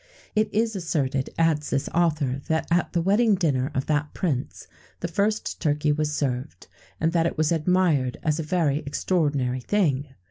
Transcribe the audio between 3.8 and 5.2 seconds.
that Prince the